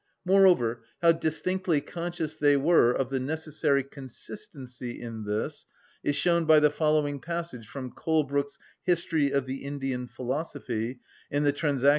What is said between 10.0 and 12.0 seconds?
Philosophy" in the "Transac.